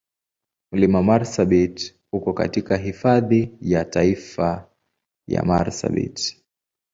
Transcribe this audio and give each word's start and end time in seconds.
Mlima 0.71 1.03
Marsabit 1.03 1.95
uko 2.11 2.33
katika 2.33 2.77
Hifadhi 2.77 3.53
ya 3.61 3.85
Taifa 3.85 4.67
ya 5.27 5.43
Marsabit. 5.43 6.37